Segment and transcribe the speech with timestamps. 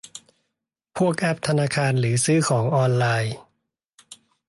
[0.97, 3.35] พวกแอปธนาคารหรือซื้อของออนไลน์